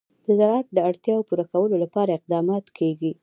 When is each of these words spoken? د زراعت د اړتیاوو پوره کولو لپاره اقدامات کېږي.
د 0.25 0.27
زراعت 0.39 0.67
د 0.73 0.77
اړتیاوو 0.89 1.27
پوره 1.29 1.45
کولو 1.51 1.75
لپاره 1.83 2.11
اقدامات 2.17 2.65
کېږي. 2.77 3.11